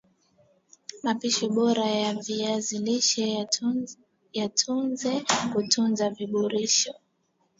Mapishi 1.03 1.47
Bora 1.55 1.87
ya 2.01 2.11
Viazi 2.25 2.77
lishe 2.85 3.25
yatunze 4.39 5.11
kutunza 5.51 6.03
virutubisho 6.15 6.91